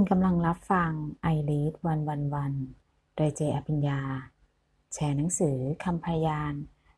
[0.00, 0.92] คุณกำลังรับฟัง
[1.34, 2.52] I Read วันวันวัน
[3.16, 4.00] โดยเจอภิญญา
[4.94, 6.54] แชร์หนังสือคำพยาน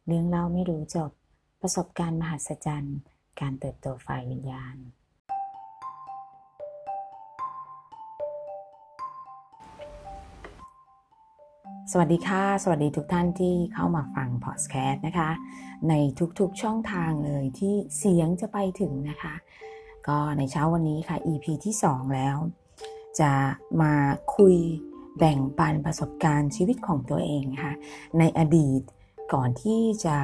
[0.06, 1.10] เรื่องเล่าไม่รู้จบ
[1.60, 2.98] ประสบการณ์มหัศจรรย์
[3.40, 4.76] การเติบโตฝ่ายวิญญาณ
[11.90, 15.30] สวัสดีค่ะ สวัสดีทุกท่านที่เข้ามาฟังพอดแคสต์นะคะ
[15.88, 15.94] ใน
[16.38, 19.34] ทุกๆช่องทางเลยที่เสียงจะไปถึงนะคะ
[20.08, 22.38] ก็ในเช้าวันนี้ค่ะ EP ที่ 2 แล้ว
[23.20, 23.32] จะ
[23.82, 23.94] มา
[24.36, 24.56] คุย
[25.18, 27.72] แบ่งปันประสบการณ์ชีวิตของตัวเองค่ะ
[28.18, 28.80] ในอดีต
[29.32, 30.16] ก่อนที่จะ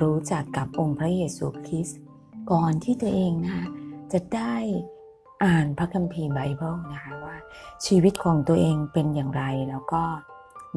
[0.00, 1.98] รู้จักกับองค์พระเยซูคริสต์
[2.52, 3.66] ก่อนที่ตัวเองนะคะ
[4.12, 4.54] จะได้
[5.44, 7.36] อ่านพระคัมภีร์ไบเบิลนะคะว่า
[7.86, 10.02] ชีวิตของตัวเองเป็นอย่างไรแล้วก็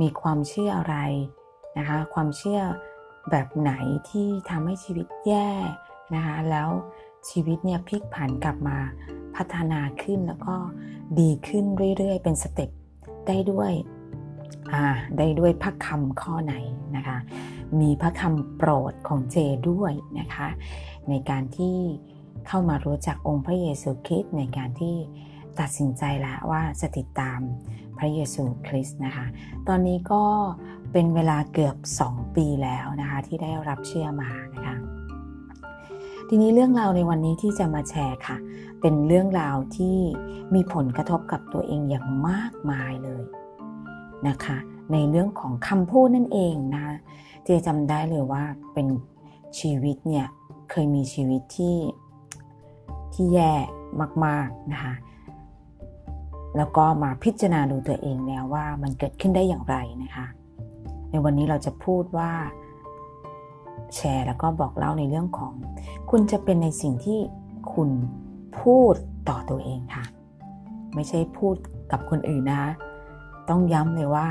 [0.02, 0.98] มีความเชื่ออะไร
[1.78, 2.60] นะคะความเชื่อ
[3.30, 3.72] แบบไหน
[4.10, 5.50] ที่ทำให้ชีวิตแย่
[6.16, 6.70] นะคะแล้ว
[7.30, 8.78] ชีวิตเนี่ยพลิกผันกลับมา
[9.36, 10.56] พัฒนาขึ้นแล้วก็
[11.20, 11.66] ดีขึ้น
[11.98, 12.70] เรื่อยๆ เป็นสเต็ป
[13.28, 13.72] ได้ด้วย
[15.18, 16.56] ได้ด้วยพระคำข้อไหน
[16.96, 17.18] นะคะ
[17.80, 19.38] มีพระคำโปรดของเจ
[19.70, 20.48] ด้วยนะคะ
[21.10, 21.78] ในการที่
[22.48, 24.96] เข้ามารู้จักองค์พระเยซูคริสต์ในการที่
[25.60, 27.40] ตัดสินใจแล้วว่าจะติดตาม
[27.98, 29.26] พระเยซูคริสต์นะคะ
[29.68, 30.24] ตอนนี้ก็
[30.92, 31.76] เป็นเวลาเกือบ
[32.08, 34.71] 2 ปีแล้วนะคะ ที่ได้รับเชื่อมานะคะ
[36.34, 38.38] ทีนี้เรื่องราวในวันนี้ที่จะมาแชร์ค่ะ
[38.82, 39.98] เป็นเรื่องราวที่
[40.54, 43.24] มีผลกระทบกับตัวเองอย่างมากมายเลย
[44.28, 44.58] นะคะ
[44.92, 46.84] ในเรื่องของคำพูดนั่นเองนะ
[47.46, 48.88] เจจำได้เลยว่าเป็น
[49.60, 50.28] ชีวิตเนี่ย
[50.72, 51.78] เคยมีชีวิตที่
[53.14, 53.54] ที่แย่
[54.26, 54.94] มากๆนะคะ
[56.58, 60.26] แล้วก็มาพิจารณาดูตัวเองแล้วว่ามันเกิดขึ้นได้อย่างไรนะคะ
[61.12, 62.32] ในวันนี้เราจะพูดว่า
[63.96, 65.54] แชร์แล้วก็บอกเล่าในเรื่องของ
[66.10, 67.20] คุณจะเป็นในสิ่งที่
[67.74, 67.90] คุณ
[68.60, 68.96] พูด
[69.30, 70.06] ต่อตัวเองค่ะ
[70.96, 71.56] ไม่ใช่พูด
[71.92, 72.64] กับคนอื่นนะ
[73.50, 74.28] ต้องย้ำเลยว่า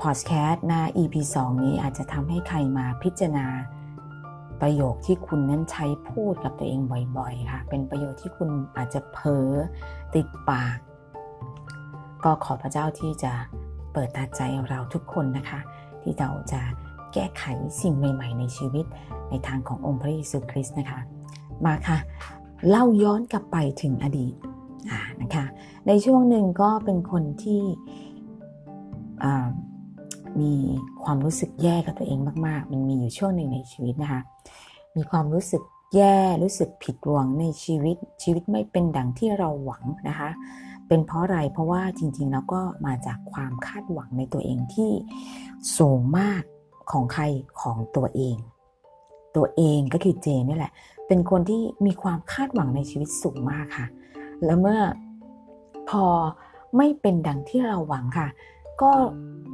[0.00, 3.46] พอดแคสต์น้า EP 2 นี้อาจจะทำให้ใครมาพิจารณา
[4.60, 6.80] ประโยคที่คุณนั้นใช้พูดกับตัวเอง
[7.18, 9.48] บ่อยๆ ค่ะ เป็นประโยคที่คุณอาจจะเพ้อ
[10.14, 10.76] ติดปาก
[12.24, 13.32] ก็ขอพระเจ้าที่จะ
[13.92, 15.60] เปิดตาใจเราทุกคนนะคะ
[16.02, 16.60] ที่เราจะ
[17.14, 17.44] แก้ไข
[17.80, 18.86] สิ่งใหม่ ๆ ในชีวิต
[19.30, 21.00] ในทางขององค์พระเยซูคริสต์นะคะ
[21.64, 21.98] มาค่ะ
[22.68, 24.34] เล่าย้อนกลับไปถึงอดีต
[25.22, 25.44] นะคะ
[25.86, 27.62] ในช่วงหนึ่งก็เป็นคนที่
[30.40, 30.54] มี
[31.04, 34.20] ความรู้สึกแย่กับตัวเองมาก ๆ มันมีอยู่ช่วงหนึ่งในชีวิตนะคะ
[34.96, 35.62] มีความรู้สึก
[35.94, 40.30] แย่รู้สึกผิดหวังในชีวิตชีวิตไม่เป็นดังที่เราหวังนะคะ
[40.88, 44.90] เป็นเพราะอะไรเพราะว่าจริงๆแล้วก็มาจากความคาดหวังในตัวเองที่
[45.78, 46.42] สูงมาก
[46.92, 47.22] ของใคร
[47.60, 48.36] ของตัวเอง
[49.36, 50.72] ตัวเองก็คือเจนี่แหละ
[51.06, 53.86] เป็นคนที่มีความคาดหวังในชีวิตสูงมากค่ะ
[54.44, 54.80] แล้วเมื่อ
[55.88, 56.04] พอ
[56.76, 58.28] ไม่เป็นดังที่เราหวังค่ะ
[58.82, 58.90] ก็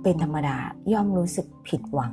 [0.03, 0.56] เป็นธรรมดา
[0.93, 2.12] ย่อมรู้สึกผิดหวัง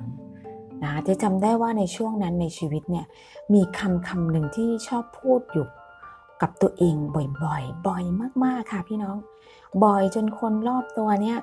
[0.84, 3.06] นะจะจำได้ว่าในช่วงนั้นในชีวิตเนี่ย
[3.54, 5.68] มีคำคำหนึ่งที่ชอบพูดอยู่
[6.42, 8.04] กับตัวเองบ่อยๆ บ่อย
[8.44, 9.18] มากๆค่ะพี่น้อง
[9.84, 11.38] บ่อยจนคนรอบตัวเนี่ย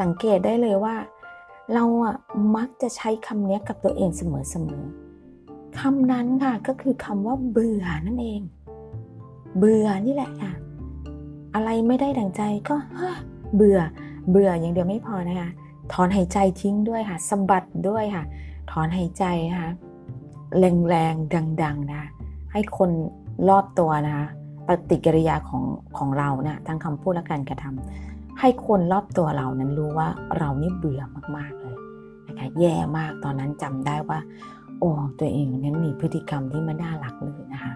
[0.00, 0.94] สังเกตได้เลยว่า
[1.74, 2.16] เราอะ
[2.56, 4.22] มักจะใช้คำนี้กับตัวเองเส
[4.66, 8.40] มอๆคำนั้นค่ะก็คือคำว่าเบื่อนั่นเอง
[9.58, 10.52] เบื่อนี่แหละค่ะ
[11.54, 12.76] อะไรไม่ได้ดังใจก็
[13.54, 13.78] เบื่อ
[14.30, 15.50] เบื่ออย่างเดียวไม่พอนะคะ
[15.92, 18.24] ถอนหายใจทิ้งด้วยค่ะสะบัดด้วยค่ะ
[18.70, 19.72] ถอนหายใจนะคะ
[20.88, 22.02] แรงๆดังๆนะ
[22.52, 22.90] ให้คน
[23.48, 24.26] รอบตัวนะคะ
[24.66, 25.62] ปฏิกิริยาของ
[25.96, 30.08] ของเราเนะี่ยทั้งคำพูดและการกระทำ ให้คนรอบตัวเรานั้นรู้ว่า
[30.38, 31.02] เรานี่เบื่อ
[31.36, 31.78] มากๆเลย
[32.28, 34.18] นะคะแย่มากตอนนั้นจำได้ว่า
[34.78, 37.72] โอ้ตัวเองนั้นมีพฤติกรรมที่ไม่น่ารักเลยนะคะ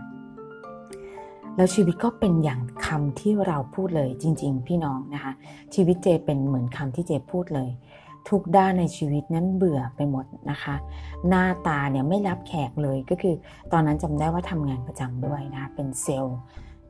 [1.56, 5.32] แล้วชีวิตก็เป็นอย่างคำที่เราพูดเลยจริง ๆ พี่น้องนะคะ
[5.74, 7.70] ชีวิตเจเป็นเหมือนคำที่เจพูดเลย
[8.28, 10.74] ทุกด้านในชีวิตนั้นเบื่อไปหมดนะคะ
[11.28, 13.34] หน้าตาเนี่ยไม่รับแขกเลยก็คือ
[13.72, 16.38] ตอนนั้นจำได้ว่าทำงานประจำด้วยนะเป็นเซลล์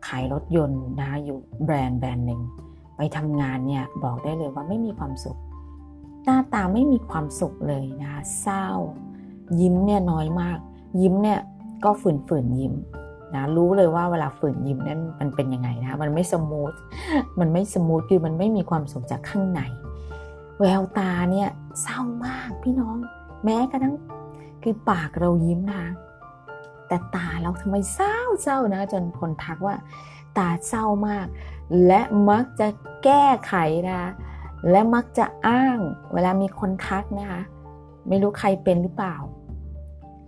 [0.07, 2.41] ขายรถยนต์นะอยู่แบรนด์แบรนด์หนึ่ง
[3.03, 5.39] ไปทำงานเนี่ยบอกได้เลยว่าไม่มีความสุข
[6.25, 8.67] หน้าตาไม่มีความสุขเลยนะคะเศร้า
[9.61, 10.59] ยิ้มเนี่ยน้อยมาก
[11.01, 11.41] ยิ้มเนี่ย
[11.85, 12.75] ก็ฝืนๆยิ้ม
[13.35, 16.73] นะรู้เลยว่าเวลาฝืนยิ้มนั้นมันเป็นยังไงนะมันไม่ smooth
[17.41, 19.61] มันไม่ smooth คือมันไม่มีความสุขจากข้างใน
[20.61, 21.49] แววตาเนี่ย
[21.83, 22.97] เศร้ามากพี่น้อง
[23.45, 23.95] แม้กระทั่ง
[24.63, 25.85] คือปากเรายิ้มนะ
[26.89, 29.75] แต่ตาเราทำไมเศร้าเศร้านะ จนคนทักว่า
[30.39, 31.27] ตาเศร้ามาก
[31.87, 32.01] และ
[32.31, 32.69] มักจะ
[33.05, 33.55] แก้ไข
[33.91, 34.11] นะ
[34.71, 35.79] และมักจะอ้าง
[36.15, 37.43] เวลามีคนทักนะคะ
[38.09, 39.17] ไม่รู้ใครเป็นหรือเปล่า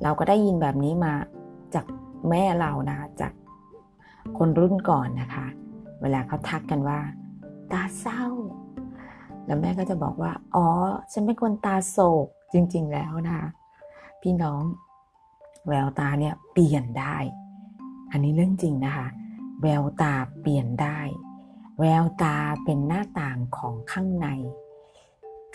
[0.02, 1.14] เราก็ได้ยินแบบนี้มา
[1.75, 1.84] จาก
[2.28, 3.32] แม่เรานะจาก
[4.38, 5.46] คนรุ่นก่อนนะคะ
[6.02, 6.99] เวลาเขาทักกันว่า
[7.72, 8.25] ตาเศร้า
[9.46, 10.66] แล้วแม่ก็จะบอกว่า อ๋อ
[11.12, 13.49] ฉันเป็นคนตาโศกจริง ๆ แล้วนะคะ
[14.22, 14.62] พี่น้อง
[15.69, 17.16] แววตาเนี่ยเปลี่ยนได้
[18.10, 19.06] อันนี้เรื่องจริงนะคะ
[19.62, 20.99] แววตาเปลี่ยนได้
[21.81, 24.29] แววตาเป็นหน้าต่างของข้างใน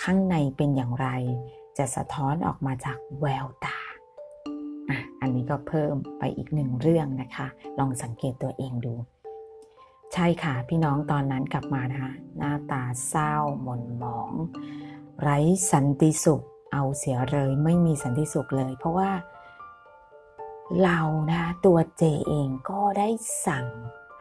[0.03, 1.07] ข้างในเป็นอย่างไร
[1.77, 3.79] จะสะท้อนออกมาจากแววตา
[4.89, 7.47] อะอันนี้ก็เพิ่มไปอีกหนึ่งเรื่องนะคะ
[7.79, 8.93] ลองสังเกตตัวเองดู
[10.13, 14.31] ใช่ค่ะ พี่น้องตอนนั้นกลับมานะคะหน้าตาเศร้าหม่นหมอง
[15.21, 15.37] ไร้
[15.71, 16.41] สันติสุข
[16.73, 19.09] เอาเสียเลยไม่มีสันติสุขเลย เพราะว่า
[20.83, 20.99] เรา
[21.31, 23.07] นะตัวเจเองก็ได้
[23.47, 23.65] สั่ง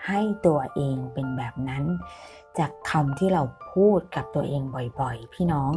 [0.06, 1.84] ให้ตัวเองเป็นแบบนั้น
[2.58, 4.62] จากคำที่เราพูดกับตัวเอง
[5.00, 5.72] บ่อยๆ พี่น้อง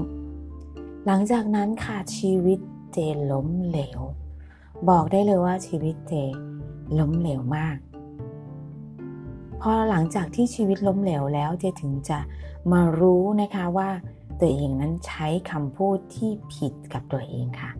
[1.05, 2.59] หลังจากนั้นค่ะชีวิต
[2.93, 2.97] เจ
[3.31, 4.01] ล้มเหลว
[4.89, 6.13] บอกได้เลยว่าชีวิตเจ
[6.99, 7.77] ล้มเหลวมาก
[9.61, 12.19] พอหลังจากที่ชีวิตล้มเหลวแล้วเจถึงจะ
[12.71, 13.89] มารู้นะคะว่า
[14.39, 17.71] ตัวเองนั้นใช้คำพูดที่ผิดกับตัวเองค่ะ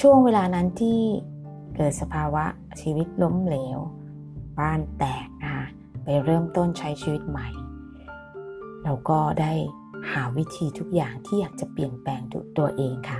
[0.00, 1.00] ช่วงเวลานั้นที่
[1.76, 2.44] เกิดสภาวะ
[2.80, 3.78] ชีวิตล้มเหลว
[4.58, 5.66] บ้านแตกนะคะ
[6.04, 7.48] ไปเริ่มต้นใช้ชีวิตใหม่
[8.84, 9.52] เราก็ได้
[10.12, 12.20] หาวิธีทุกอย่างที่อยากจะเปลี่ยนแปลง
[12.58, 13.18] ตัวเองค่ะ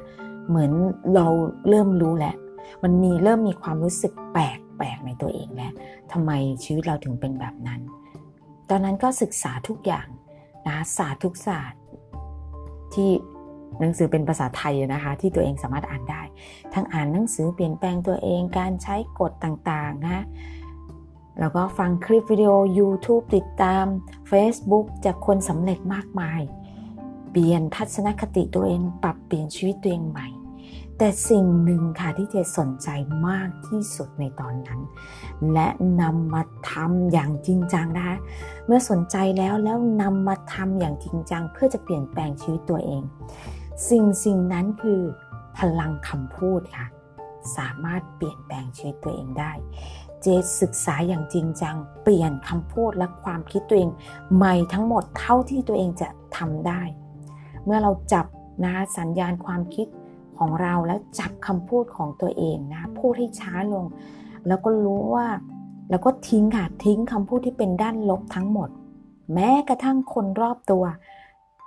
[0.49, 0.73] เหมือน
[1.15, 1.27] เรา
[1.69, 2.37] เริ่มรู้แล้ว
[2.83, 5.73] มันมีเริ่มมีความรู้สึกแปลกแปลกในตัวเองแล้ว
[6.13, 6.31] ทำไม
[6.65, 7.81] ชีวิตเราถึงเป็นแบบนั้น
[8.69, 10.09] ตอนนั้นก็ศึกษาทุกอย่าง
[10.67, 11.81] นะศาสตร์ทุกศาสตร์
[12.95, 13.11] ที่
[13.81, 16.23] หนังสือเป็นภาษาไทยนะคะ ที่ตัวเองสามารถอ่านได้
[16.75, 20.25] ทั้งอ่านหนังสือเปลี่ยนแปลงตัวเองการใช้กฎต่างๆนะ
[21.41, 23.85] แล้วก็ฟังคลิปวิดีโอ YouTube ติดตาม
[24.31, 26.41] Facebook จากคนสำเร็จมากมาย
[27.31, 30.29] เปลี่ยนทัศนคติตัวเองปรับเปลี่ยนชีวิตตัวเองใหม่
[30.99, 32.89] แต่สิ่งหนึ่งค่ะที่เจสนใจ
[33.27, 34.81] มากที่สุดในตอนนั้น
[35.53, 35.69] และ
[36.01, 38.17] นำมาทำอย่างจริงจังนะคะ
[38.67, 43.03] เมื่อสนใจแล้วแล้วนำมาทำอย่างจริงจัง เพื่อจะเปลี่ยนแปลงชีวิตตัวเอง
[43.91, 45.03] สิ่งสิ่งนั้นคือ
[45.59, 46.87] พลังคำพูดค่ะ
[47.57, 49.53] สามารถเปลี่ยนแปลงชีวิตตัวเองได้
[50.23, 50.27] เจ
[50.61, 53.91] ศึกษาอย่างจริงจัง เปลี่ยนคำพูดและความคิดตัวเอง
[54.35, 56.83] ใหม่ทั้งหมดเท่าที่ตัวเองจะทำได้
[57.65, 58.27] เมื่อเราจับ
[58.65, 59.87] นะสัญญาณความคิด
[60.39, 63.85] ของเราแล้วจับคำพูดของตัวเองนะพูดให้ช้าลง
[64.47, 65.27] แล้วก็รู้ว่า
[65.91, 68.69] แล้วก็ทิ้งค่ะทิ้งคำพูดที่เป็นด้านลบทั้งหมด
[69.33, 70.85] แม้กระทั่งคนรอบตัว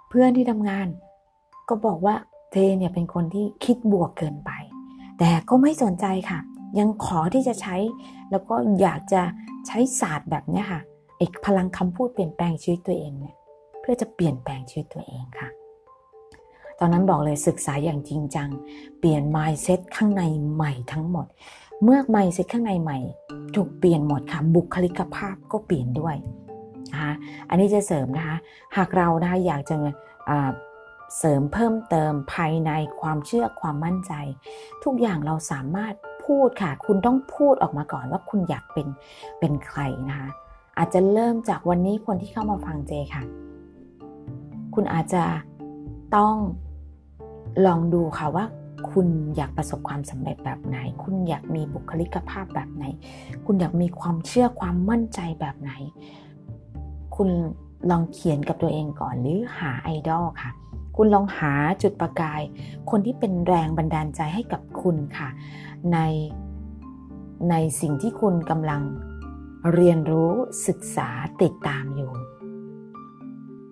[0.10, 0.88] เพื่อนที่ทำงาน
[1.70, 2.16] ก็บอกว่า
[2.52, 4.52] เทเนี่ยเป็นคนที่คิดบวกเกินไป
[5.20, 6.40] แต่ก็ไม่สนใจค่ะ
[6.80, 7.76] ยังขอที่จะใช้
[8.32, 9.22] แล้วก็อยากจะ
[9.68, 10.82] ใช้ศาสตร์แบบนี้ค่ะ
[11.18, 13.36] เอกพลังคำพูดเปลี่ยนแปลงชีวิตตัวเองเนี่ย
[13.82, 15.50] เพื่อจะเปลี่ยนแปลงชีวิตตัวเองค่ะ
[16.80, 18.50] ตอนนั้นบอกเลยศึกษาอย่างจริงจัง
[19.00, 20.24] เปลี่ยน mindset ข้างใน
[20.54, 21.28] ใหม่ทั้งหมด
[21.84, 23.00] เมื่อ mindset ข้างในใหม่
[23.56, 26.16] ถูกเปลี่ยนหมดค่ะ บุคลิกภาพก็เปลี่ยนด้วย
[26.92, 27.14] นะคะ
[27.50, 28.38] อันนี้จะเสริมนะคะ
[28.78, 29.76] หากเรานะคะอยากจะ
[31.18, 32.72] เสริมเพิ่มเติมภายใน
[33.02, 34.14] ความเชื่อความมั่นใจ
[34.84, 35.94] ทุกอย่างเราสามารถ
[36.26, 38.88] พูดค่ะ คุณต้องพูดออกมาก่อนว่าคุณอยากเป็น
[39.40, 39.80] เป็นใคร
[40.10, 40.30] นะคะ
[40.78, 43.24] อาจจะเริ่มจากวันนี้คนที่เข้ามาฟังเจค่ะ
[44.76, 45.24] คุณอาจจะ
[46.16, 46.36] ต้อง
[47.66, 48.46] ลองดูค่ะว่า
[48.92, 52.86] คุณอยากประสบความสำเร็จแบบไหน คุณอยากมีบุคลิกภาพแบบไหน
[53.46, 55.72] คุณอยากมีความเชื่อความมั่นใจแบบไหน
[57.16, 57.30] คุณ
[57.90, 60.52] ลองเขียนกับตัวเองก่อนหรือหาไอดอลค่ะ
[61.02, 61.54] คุณลองหา
[61.84, 62.42] จุดประกาย
[62.90, 65.30] คนที่เป็นแรงบันดาลใจให้กับคุณค่ะ
[65.94, 65.98] ใน
[67.50, 68.82] ในสิ่งที่คุณกำลัง
[69.74, 70.32] เรียนรู้
[70.68, 71.10] ศึกษา
[71.42, 72.12] ติดตามอยู่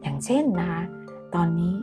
[0.02, 0.82] อย่างเช่นนะคะ
[1.36, 1.74] ตอนนี้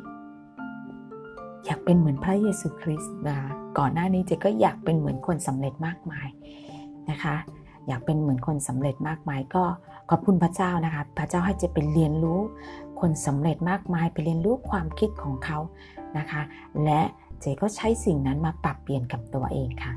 [1.65, 3.39] อยากเป็นเหมือนพระเยซูคริสต์นะ
[3.79, 6.29] ก่อนหน้านี้เจก็อยากเป็นเหมือนคนสำเร็จมากมาย
[7.11, 7.37] นะคะ
[7.89, 9.65] อยากเป็นเหมือนคนสำเร็จมากมายก็
[10.11, 12.41] ขอบคุณพระเจ้านะคะ พระเจ้าให้เจเป็นเรียนรู้
[13.01, 15.59] คนสำเร็จมากมายไปเรียนรู้ความคิดของเขา
[16.19, 16.43] นะคะ
[16.85, 17.01] และ
[17.41, 19.93] เจก็ใช้สิ่งนั้นมาปรับเปลี่ยนกับตัวเองค่ะ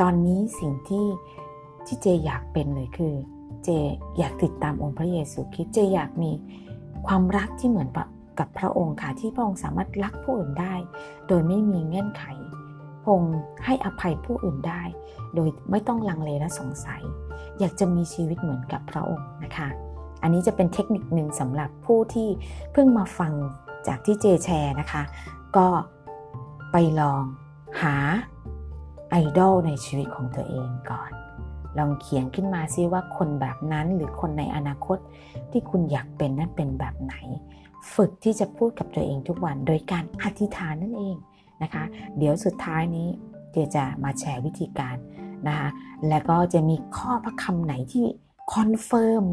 [0.00, 1.06] ตอนนี้สิ่งที่
[1.86, 3.14] ที่เจอยากเป็นเลยคือ
[3.64, 3.70] เจ
[4.18, 6.32] อยากติดตามองค์พระเยซูคริสต์เจอยากมี
[7.06, 7.88] ความรักที่เหมือน
[8.38, 10.74] กับพระองค์ค่ะที่พระองค์สามารถรักผู้อื่นได้
[11.28, 12.24] โดยไม่มีเงื่อนไข
[13.04, 13.22] พง
[13.64, 14.82] ให้อภัยผู้อื่นได้
[15.34, 17.02] โดยไม่ต้องลังเลและสงสัย
[17.60, 19.68] อยากจะมีชีวิตเหมือนกับพระองค์นะคะ
[20.22, 22.28] อันนี้จะเป็นเทคนิคหนึ่งสำหรับผู้ที่
[22.72, 23.32] เพิ่งมาฟัง
[23.86, 25.02] จากที่เจแชร์นะคะ
[25.56, 25.66] ก็
[26.72, 27.24] ไปลอง
[27.82, 27.96] หา
[29.10, 31.10] ไอดอลในชีวิตของตัวเองก่อน
[31.78, 34.98] ลองเขียนขึ้นมาซิว่าคนแบบนั้นหรือคนในอนาคต
[35.50, 37.14] ที่คุณอยากเป็นนั้นเป็นแบบไหน
[37.94, 41.16] ฝึกที่จะพูดกับตัวเองทุกวันโดยการอธิษฐานนั่นเอง
[41.62, 41.84] นะคะ
[42.18, 43.08] เดี๋ยวสุดท้ายนี้
[43.52, 44.96] เจจะมาแชร์วิธีการ
[45.48, 45.68] นะคะ
[46.08, 48.04] แล้วก็จะมีข้อพระคำไหนที่
[48.54, 49.24] confirm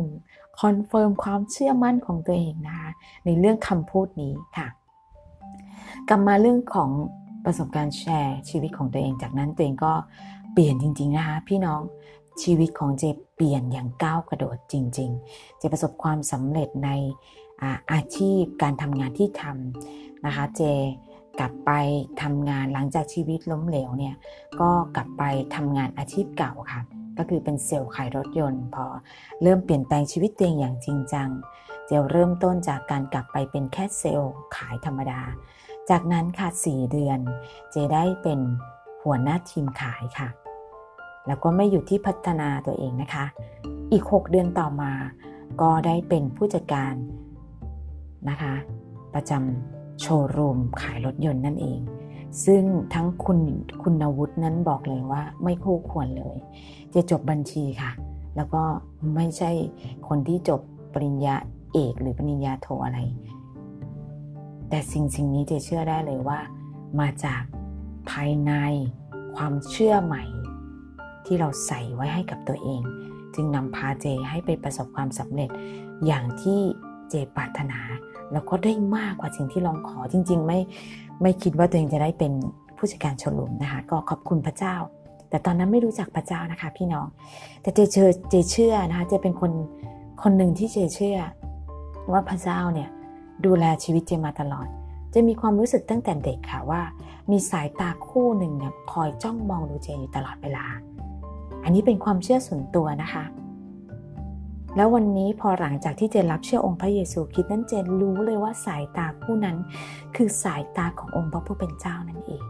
[0.62, 2.90] confirm ความเชื่อมั่นของตัวเองนะคะ
[3.26, 4.68] ในเรื่องคำพูดนี้ค่ะ
[6.10, 6.90] กลับมาเรื่องของ
[7.46, 9.94] ประสบการณ์แชร์ชีวิตของตัวเองจากนั้นตัวเองก็
[10.54, 11.82] เปลี่ยนจริง ๆนะคะ พี่น้อง
[12.44, 13.04] ชีวิตของเจ
[13.36, 16.90] เปลี่ยนอย่างก้าวกระโดดจริง ๆ เจประสบความสำเร็จใน
[17.62, 20.62] อาอาชีพการทำงานที่ทำนะคะ เจ
[21.40, 21.72] กลับไป
[22.22, 24.16] ทำงานหลังจากชีวิตล้มเหลวเนี่ย
[24.62, 25.24] ก็กลับไป
[25.56, 26.82] ทำงานอาชีพเก่าค่ะ
[27.18, 28.86] ก็คือเป็นเซลล์ขายรถยนต์ พอ
[29.42, 31.30] เริ่มเปลี่ยนแปลงชีวิตตัวเองอย่างจริงจัง
[31.88, 35.22] เจเริ่มต้นจากการกลับไปเป็นแค่เซลล์ขายธรรมดา
[35.90, 37.20] จากนั้นค่ะ4เดือน
[37.72, 38.40] เจได้เป็น
[39.04, 40.30] หัวหน้าทีมขายค่ะ
[41.28, 43.26] แล้วก็ไม่อยู่ที่พัฒนาตัวเองนะคะ
[43.92, 44.92] อีก 6 เดือนต่อมา
[45.62, 46.94] ก็ได้เป็นผู้จัดการ
[48.30, 48.54] นะคะ
[49.14, 51.80] ประจำ โชว์รูมขายรถยนต์นั่นเอง
[52.46, 52.64] ซึ่ง
[52.94, 53.40] ทั้งคุณ
[53.82, 56.38] คุณวุฒินั้นบอกเลยว่าไม่คู่ควรเลย
[56.94, 57.92] จะจบบัญชีค่ะ
[58.36, 58.64] แล้วก็
[59.16, 59.52] ไม่ใช่
[60.08, 60.62] คนที่จบ
[60.94, 61.36] ปริญญา
[61.74, 63.00] เอกหรือปริญญาโทอะไร
[64.70, 66.40] แต่สิ่งสิ่งนี้เจเชื่อได้เลยว่า
[67.00, 67.44] มาจาก
[68.10, 68.52] ภายใน
[69.36, 70.24] ความเชื่อใหม่
[71.26, 72.82] ที่เราใส่ไว้ให้กับตัวเอง
[73.36, 75.50] จึงนำพาเจให้ไปประสบความสำเร็จ
[76.06, 76.60] อย่างที่
[77.10, 77.80] เจปรารถนา
[78.34, 80.60] แล้วก็ได้มากกว่าสิ่งที่ลองขอจริง ๆ ไม่
[81.22, 82.34] ไม่คิดว่าตัวเองจะได้เป็น
[82.78, 84.76] ผู้จัดการชลุมนะคะ ก็ขอบคุณพระเจ้า
[85.30, 87.08] แต่ตอนนั้นไม่รู้จักพระเจ้านะคะ พี่น้อง
[87.62, 89.52] แต่เจเชื่อเจเชื่อนะคะเจเป็นคน
[90.24, 91.18] คนหนึ่งที่เจเชื่อ
[92.12, 92.90] ว่าพระเจ้าเนี่ย
[93.46, 94.68] ดูแลชีวิตเจมาตลอด
[95.14, 96.82] จะมีความรู้สึกตั้งแต่เด็กค่ะว่า
[97.32, 100.66] มีสายตาคู่หนึ่งเนี่ยคอยจ้องมองดูเจอยู่ตลอดเวลา
[101.64, 103.24] อันนี้เป็นความเชื่อส่วนตัวนะคะ
[104.78, 109.58] แล้ววันนี้พอหลังจากที่เจนรับเชื่อองค์พระเยซูคริสต์นั้นเจนรู้เลยว่าสายตาคู่นั้น
[110.16, 112.44] คือสายตาขององค์พระผู้เป็นเจ้านั่นเอง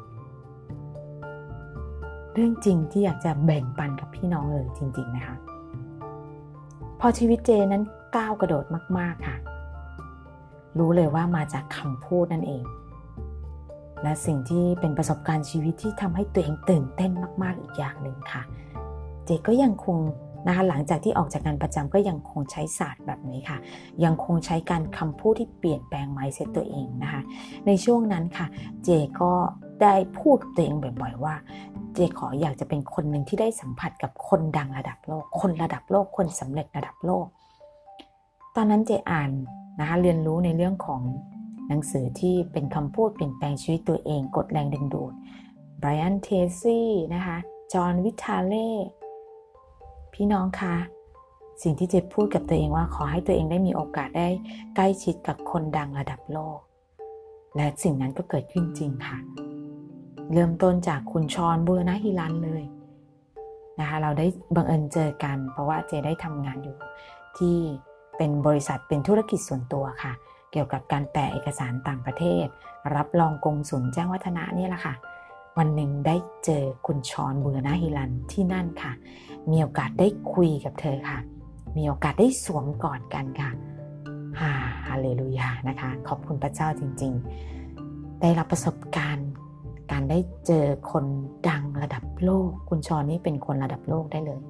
[2.34, 5.36] เรื่องจริงที่อยากจะแบ่งปันกับพี่น้องเลยจริง ๆนะคะ
[7.00, 7.84] พอชีวิตเจนั้น
[8.16, 8.66] ก้าวกระโดด
[8.98, 9.38] มาก ๆค่ะ
[10.80, 12.64] รู้เลยว่ามาจากคำพูดนั่นเอง
[14.04, 17.12] และสิ่งที่เป็นประสบการณ์ชีวิตที่ทำให้ตัวเองตื่นเต้น
[17.44, 18.42] มาก ๆอีกอย่างหนึ่งค่ะ
[19.26, 19.98] เจก็ยังคง
[20.48, 23.58] นะคะหลังจากที่ออกจากงานประจำก็ยังคงใช้ศาสตร์แบบนี้ค่ะ
[24.04, 27.22] ยังคงใช้การคำพูดที่เปลี่ยนแปลงไมเซ็ตตัวเองนะคะ
[27.68, 28.48] ในช่วงนั้นค่ะ
[28.84, 28.90] เจ
[29.22, 29.32] ก็
[29.82, 31.36] ได้พูดกับตัวเองบ่อยๆว่า
[31.94, 37.26] เจขออยากจะเป็นคนหนึ่งที่ได้สัมผัสกับคนดังระดับโลก คนระดับโลก คนสำเร็จระดับโลก
[38.56, 39.32] ตอนนั้นเจอ่าน
[39.80, 41.02] นะคะเรียนรู้ในเรื่องของ
[41.68, 45.14] หนังสือที่เป็นคำพูดเปลี่ยนแปลงชีวิตตัวเองกดแรงดึงดูด
[45.80, 46.30] ไบรอันเท
[46.62, 47.38] ซี่นะคะ
[47.74, 48.70] จอห์นวิทาเล่
[50.14, 50.76] พี่น้องคะ
[51.64, 54.28] สิ่งที่เจพูดกับตัวเองว่าขอให้ตัวเองได้มีโอกาสได้
[54.76, 56.60] ใกล้ชิดกับคนดังระดับโลก
[57.56, 59.18] และสิ่งนั้นก็เกิดขึ้นจริงค่ะ
[60.34, 62.64] เริ่มต้นจากคุณชอนบุรณะฮิรันเลย
[63.80, 66.76] นะคะเราได้บังเอิญเจอกัน เพราะว่าเจได้ทำงานอยู่
[67.38, 67.58] ที่
[68.18, 70.14] เป็นบริษัทเป็นธุรกิจส่วนตัวค่ะ
[70.52, 72.48] เกี่ยวกับการแปลเอกสารต่างประเทศ
[72.96, 74.94] รับรองกงสุลแจ้งวัฒนะนี่แหละค่ะ
[75.58, 78.92] วันหนึ่งได้เจอคุณชอนบุรณะฮิรันที่นั่นค่ะ
[79.52, 81.20] มีโอกาสได้คุยกับเธอค่ะ
[81.78, 83.52] มีโอกาสได้สวมกอดกันค่ะ
[84.88, 87.14] ฮาเลลูยานะคะ ขอบคุณพระเจ้าจริง
[87.68, 89.30] ๆ ได้รับประสบการณ์
[89.92, 91.06] การได้เจอคน
[91.50, 94.42] ดังระดับโลก คุณชอนนี่เป็นคนระดับโลกได้เลย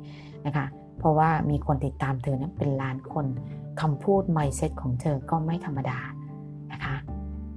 [0.45, 0.65] นะคะ
[0.99, 3.25] เพราะว่ามีคนติดตามเธอนะเป็นล้านคน
[3.81, 5.99] คำพูดไมเซ็ตของเธอก็ไม่ธรรมดา
[6.71, 6.95] นะคะ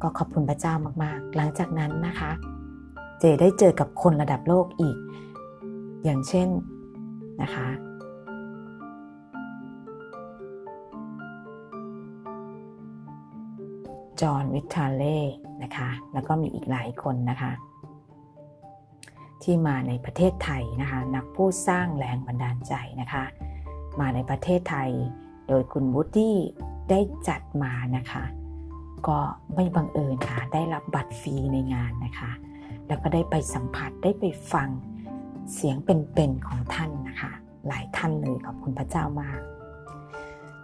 [0.03, 2.31] ก็ขอบคุณพระเจ้ามากๆ หลังจากนั้นนะคะ
[3.21, 4.97] เจได้เจอกับคนระดับโลกอีก
[6.05, 6.49] อย่างเช่น
[7.43, 7.69] นะคะ
[14.21, 15.19] จอห์นวิทาเล่
[15.63, 17.53] นะคะ แล้วก็มีอีกหลายคนนะคะ
[19.43, 23.25] ที่มาในประเทศไทยนะคะ นักพูดสร้างแรงบันดาลใจนะคะ
[24.01, 24.91] มาในประเทศไทย
[25.49, 26.39] โดยคุณวูดดี้
[26.91, 28.25] ได้จัดมานะคะ
[29.09, 29.19] ก็
[29.55, 32.31] ไม่บังเอิญค่ะ ได้รับบัตรฟรีในงานนะคะ
[32.91, 34.69] แล้วก็ได้ไปสัมผัสได้ไปฟัง
[35.55, 37.33] เสียงเป็นๆของท่านนะคะ
[37.67, 39.41] หลายท่านเลยขอบคุณพระเจ้ามาก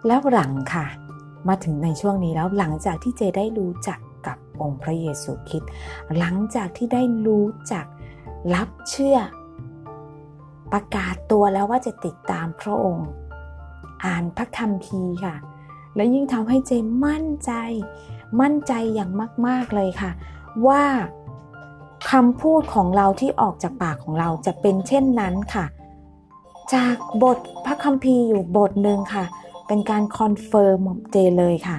[0.07, 0.85] แล้วหลังค่ะ
[1.47, 5.69] มาถึงในช่วงนี้แล้วหลังจากที่เจได้รู้จักกับองค์พระเยซูคริสต์
[6.17, 7.85] หลังจากที่ได้รู้จัก
[8.53, 9.17] รับเชื่อ
[10.71, 13.07] ประกาศตัวแล้วว่าจะติดตามพระองค์
[14.05, 15.35] อ่านพระคัมภีร์ค่ะ
[15.95, 16.71] และยิ่งทำให้เจ
[17.05, 17.51] มั่นใจ
[18.41, 19.11] มั่นใจอย่าง
[19.47, 20.11] มาก ๆเลยค่ะ
[20.67, 20.83] ว่า
[22.11, 25.65] คำพูดของเราที่ออกจากปากของเราจะเป็นเช่นนั้นค่ะ
[26.73, 29.25] จากบทพระคัมภีร์อยู่บทหนึ่งค่ะ
[29.67, 30.79] เป็นการ confirm
[31.11, 31.77] เจเลยค่ะ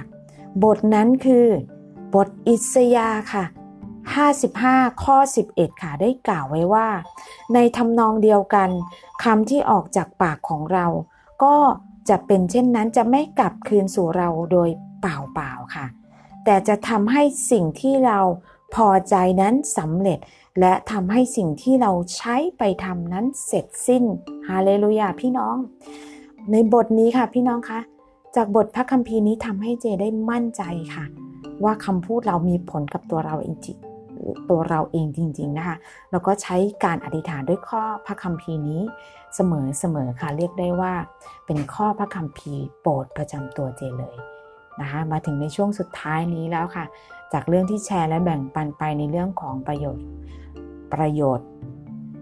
[0.63, 1.47] บทนั้นคือ
[2.15, 3.45] บทอิสยาค่ะ
[4.23, 5.17] 55 ข้อ
[5.51, 6.87] 11 ค่ะ ได้กล่าวไว้ว่า
[7.53, 8.69] ในทำนองเดียวกัน
[9.23, 10.85] คำที่ออกจากปากของเรา
[11.43, 11.55] ก็
[12.09, 14.69] จะเป็นเช่นนั้นจะไม่กลับคืนสู่เราโดย
[15.01, 15.05] เป
[15.39, 15.85] ล่าๆค่ะ
[16.45, 18.19] แต่จะทำให้สิ่งที่เรา
[18.75, 20.19] พอใจนั้นสำเร็จ
[20.59, 24.03] และทำให้สิ่งที่เราใช้ไปทำนั้นเสร็จสิ้น
[24.49, 25.55] ฮาเลลูยาพี่น้อง
[26.51, 27.79] ในบทนี้ค่ะพี่น้องคะ
[28.35, 31.05] จากบทพระคัมภีร์นี้ทำให้เจได้มั่นใจค่ะ
[31.63, 33.77] ว่าคำพูดเรามีผลกับตัวเราเองจริง
[34.49, 35.77] ตัวเราเองจริง ๆนะคะ
[36.11, 38.81] แล้วก็ใช้การอธิษฐานด้วยข้อพระคัมภีร์นี้
[39.35, 39.39] เส
[39.95, 40.93] มอๆค่ะเรียกได้ว่า
[41.45, 44.15] เป็นข้อพระคัมภีร์โปรดประจำตัวเจเลย
[44.81, 46.85] นะคะมาถึงในช่วงสุดท้ายนี้แล้วค่ะ
[47.33, 50.05] จากเรื่องที่แชร์และแบ่งปันไปในเรื่องของประโยชน์
[50.93, 51.47] ประโยชน์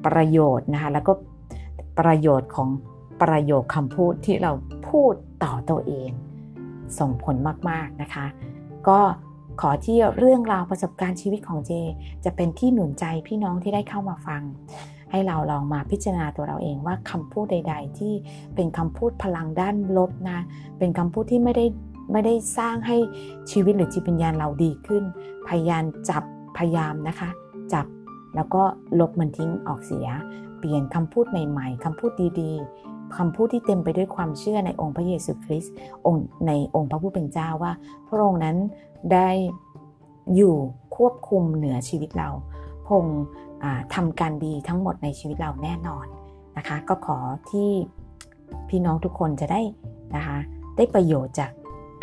[0.05, 1.13] ประโยชน์นะคะแล้วก็
[1.99, 2.69] ประโยชน์ของ
[3.21, 4.51] ประโยคคำพูดที่เรา
[4.89, 6.09] พูดต่อตัวเอง
[6.99, 7.35] ส่งผล
[7.69, 8.25] มากๆนะคะ
[8.87, 8.99] ก็
[9.61, 11.71] ขอที่เรื่องราวประสบการณ์ชีวิตของเจ
[12.25, 14.41] จะเป็นที่หนุนใจพี่น้องที่ได้เข้ามาฟัง
[15.11, 18.13] ให้เราลองมาพิจารณาตัวเราเองว่าคำพูดใด ๆ ที่
[18.55, 20.39] เป็นคำพูดพลังด้านลบนะ
[20.77, 21.65] เป็นคำพูดที่ไม่ได้
[22.11, 22.97] ไม่ได้สร้างให้
[23.51, 25.03] ชีวิตหรือจิตวิญญาณเราดีขึ้น
[25.47, 26.23] พยายามจับ
[26.57, 27.29] พยายามนะคะ
[27.73, 27.85] จับ
[28.35, 28.61] แล้วก็
[28.99, 30.07] ลบมันทิ้งออกเสีย
[30.57, 32.11] เปลี่ยนคำพูดใหม่ๆคำพูด
[32.41, 35.73] ดีๆคำพูดที่เต็มไปด้วยความเชื่อในองค์พระเยซูคริสต์
[36.05, 37.73] องค์ในองค์พระผู้เป็นเจ้าว่า
[38.07, 38.57] พระองค์นั้น
[39.13, 39.29] ได้
[40.35, 40.55] อยู่
[40.95, 42.29] ควบคุมเหนือชีวิตเรา
[42.87, 43.05] พง
[43.95, 46.05] ทำการดีทั้งหมดในชีวิตเราแน่นอน
[46.57, 47.17] นะคะ ก็ขอ
[47.51, 47.69] ที่
[48.69, 49.61] พี่น้องทุกคนจะได้
[50.15, 50.37] นะคะ
[50.77, 51.51] ได้ประโยชน์จาก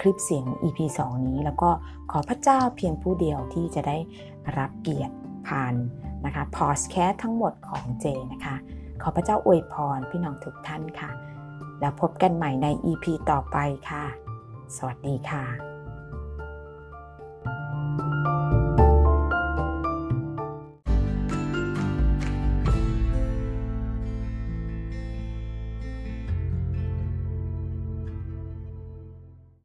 [0.00, 1.70] คลิปเสียง EP 2 นี้ แล้วก็
[2.10, 3.96] ขอพระเจ้าเพียงผู้เดียวที่จะได้
[4.58, 5.14] รับเกียรติ
[5.46, 5.74] ผ่าน
[6.24, 8.56] นะคะพอสแคสทั้งหมดของเจนะคะ
[9.02, 11.10] ขอพระเจ้าอวยพรพี่น้องทุกท่านค่ะ
[11.80, 13.56] แล้วพบกันใหม่ใน EP ต่อไป
[13.90, 14.04] ค่ะ
[14.76, 15.73] สวัสดีค่ะ